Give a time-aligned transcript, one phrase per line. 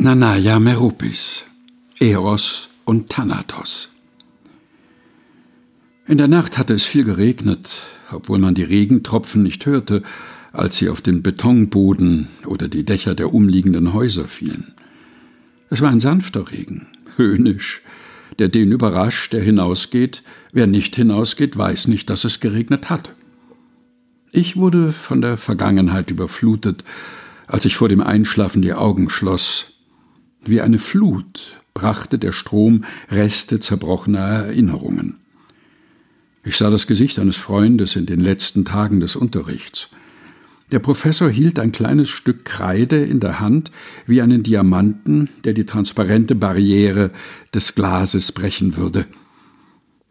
[0.00, 1.44] Nanaya Meropis,
[1.98, 3.88] Eros und Thanatos.
[6.06, 10.04] In der Nacht hatte es viel geregnet, obwohl man die Regentropfen nicht hörte,
[10.52, 14.72] als sie auf den Betonboden oder die Dächer der umliegenden Häuser fielen.
[15.68, 16.86] Es war ein sanfter Regen,
[17.16, 17.82] höhnisch,
[18.38, 20.22] der den überrascht, der hinausgeht,
[20.52, 23.16] wer nicht hinausgeht, weiß nicht, dass es geregnet hat.
[24.30, 26.84] Ich wurde von der Vergangenheit überflutet,
[27.48, 29.74] als ich vor dem Einschlafen die Augen schloss,
[30.48, 35.18] wie eine Flut brachte der Strom Reste zerbrochener Erinnerungen.
[36.44, 39.88] Ich sah das Gesicht eines Freundes in den letzten Tagen des Unterrichts.
[40.72, 43.70] Der Professor hielt ein kleines Stück Kreide in der Hand
[44.06, 47.10] wie einen Diamanten, der die transparente Barriere
[47.54, 49.06] des Glases brechen würde.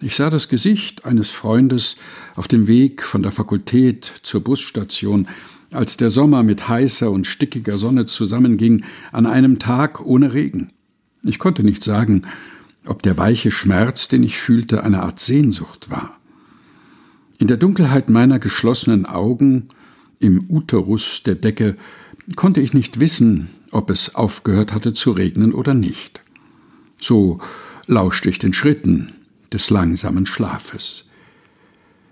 [0.00, 1.96] Ich sah das Gesicht eines Freundes
[2.34, 5.28] auf dem Weg von der Fakultät zur Busstation,
[5.70, 10.72] als der Sommer mit heißer und stickiger Sonne zusammenging, an einem Tag ohne Regen.
[11.22, 12.22] Ich konnte nicht sagen,
[12.86, 16.18] ob der weiche Schmerz, den ich fühlte, eine Art Sehnsucht war.
[17.38, 19.68] In der Dunkelheit meiner geschlossenen Augen,
[20.18, 21.76] im Uterus der Decke,
[22.34, 26.20] konnte ich nicht wissen, ob es aufgehört hatte zu regnen oder nicht.
[26.98, 27.38] So
[27.86, 29.12] lauschte ich den Schritten
[29.52, 31.04] des langsamen Schlafes.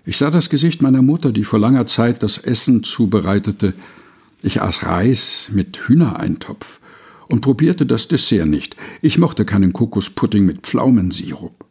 [0.05, 3.73] Ich sah das Gesicht meiner Mutter, die vor langer Zeit das Essen zubereitete.
[4.41, 6.81] Ich aß Reis mit Hühnereintopf
[7.27, 8.75] und probierte das Dessert nicht.
[9.01, 11.65] Ich mochte keinen Kokospudding mit Pflaumensirup.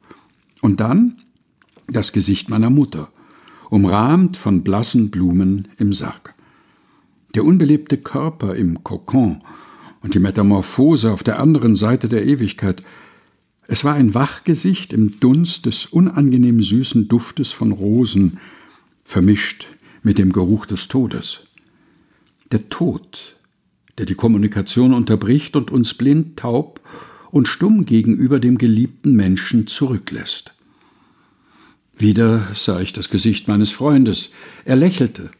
[0.62, 1.18] Und dann
[1.88, 3.10] das Gesicht meiner Mutter,
[3.68, 6.34] umrahmt von blassen Blumen im Sarg.
[7.34, 9.42] Der unbelebte Körper im Kokon
[10.00, 12.82] und die Metamorphose auf der anderen Seite der Ewigkeit–
[13.68, 18.38] es war ein Wachgesicht im Dunst des unangenehm süßen Duftes von Rosen,
[19.04, 19.68] vermischt
[20.02, 21.44] mit dem Geruch des Todes.
[22.50, 23.36] Der Tod,
[23.98, 26.80] der die Kommunikation unterbricht und uns blind, taub
[27.30, 30.52] und stumm gegenüber dem geliebten Menschen zurücklässt.
[31.96, 34.32] Wieder sah ich das Gesicht meines Freundes.
[34.64, 35.30] Er lächelte.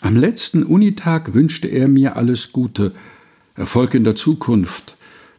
[0.00, 2.94] Am letzten Unitag wünschte er mir alles Gute,
[3.54, 4.96] Erfolg in der Zukunft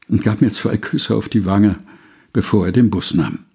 [0.08, 1.80] und gab mir zwei Küsse auf die Wange
[2.36, 3.46] bevor er den Bus nahm.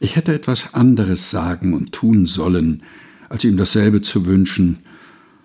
[0.00, 2.82] Ich hätte etwas anderes sagen und tun sollen,
[3.30, 4.80] als ihm dasselbe zu wünschen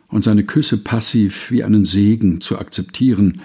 [0.10, 3.40] und seine Küsse passiv wie einen Segen zu akzeptieren,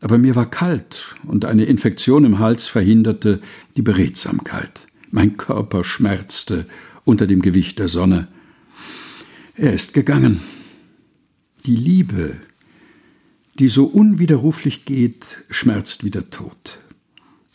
[0.00, 3.42] aber mir war kalt und eine Infektion im Hals verhinderte
[3.76, 4.86] die Beredsamkeit.
[5.10, 6.64] Mein Körper schmerzte
[7.04, 8.28] unter dem Gewicht der Sonne.
[9.54, 10.40] Er ist gegangen.
[11.66, 12.36] Die Liebe,
[13.58, 16.80] die so unwiderruflich geht, schmerzt wie der Tod.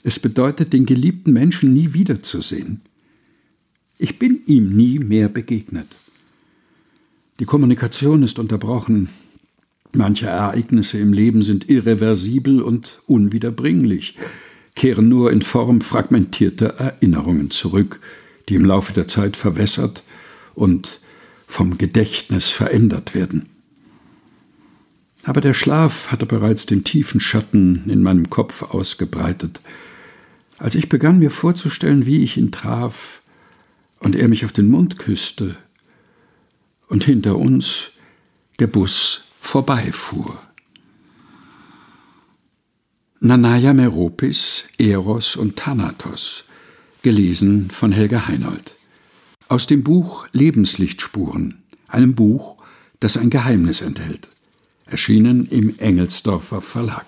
[0.08, 2.82] Es bedeutet, den geliebten Menschen nie wiederzusehen.
[3.98, 5.88] Ich bin ihm nie mehr begegnet.
[7.40, 9.10] Die Kommunikation ist unterbrochen.
[9.94, 14.16] Manche Ereignisse im Leben sind irreversibel und unwiederbringlich,
[14.76, 18.00] kehren nur in Form fragmentierter Erinnerungen zurück,
[18.48, 20.04] die im Laufe der Zeit verwässert
[20.54, 21.00] und
[21.48, 23.50] vom Gedächtnis verändert werden.
[25.24, 29.62] Aber der Schlaf hatte bereits den tiefen Schatten in meinem Kopf ausgebreitet,
[30.58, 33.22] als ich begann mir vorzustellen, wie ich ihn traf
[34.00, 35.58] und er mich auf den Mund küsste
[36.88, 37.92] und hinter uns
[38.60, 40.40] der Bus vorbeifuhr.
[43.20, 46.46] Nanaya Meropis, Eros und Thanatos,
[47.02, 48.76] gelesen von Helga Heinold.
[49.48, 52.58] Aus dem Buch Lebenslichtspuren, einem Buch,
[53.00, 54.28] das ein Geheimnis enthält,
[54.86, 57.06] erschienen im Engelsdorfer Verlag.